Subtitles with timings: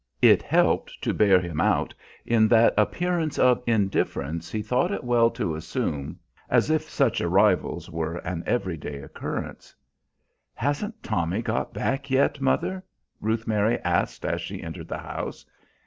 [0.23, 1.93] It helped to bear him out
[2.25, 6.17] in that appearance of indifference he thought it well to assume,
[6.49, 9.75] as if such arrivals were an every day occurrence.
[10.55, 12.83] "Hasn't Tommy got back yet, mother?"
[13.19, 15.45] Ruth Mary asked as she entered the house.